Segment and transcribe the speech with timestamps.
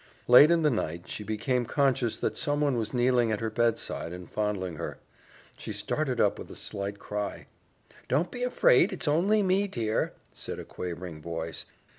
[0.27, 4.27] Late in the night, she became conscious that someone was kneeling at her bedside and
[4.27, 4.97] fondling her.
[5.59, 7.45] She started up with a slight cry.
[8.07, 11.67] "Don't be afraid; it's only me, dear," said a quavering voice.